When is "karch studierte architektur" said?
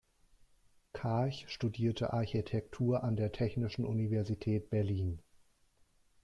0.93-3.03